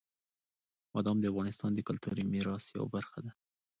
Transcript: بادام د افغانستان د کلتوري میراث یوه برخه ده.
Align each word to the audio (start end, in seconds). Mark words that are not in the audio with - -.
بادام 0.93 1.17
د 1.21 1.25
افغانستان 1.31 1.71
د 1.75 1.79
کلتوري 1.87 2.23
میراث 2.31 2.65
یوه 2.75 2.87
برخه 2.95 3.19
ده. 3.25 3.31